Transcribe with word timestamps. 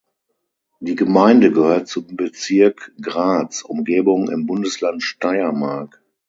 Die 0.79 0.95
Gemeinde 0.95 1.51
gehört 1.51 1.87
zum 1.87 2.15
Bezirk 2.15 2.91
Graz-Umgebung 3.03 4.31
im 4.31 4.47
Bundesland 4.47 5.03
Steiermark. 5.03 6.01